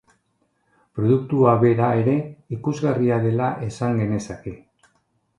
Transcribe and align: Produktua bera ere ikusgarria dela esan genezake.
Produktua 0.99 1.51
bera 1.63 1.89
ere 2.03 2.15
ikusgarria 2.57 3.19
dela 3.27 3.51
esan 3.69 4.01
genezake. 4.05 4.55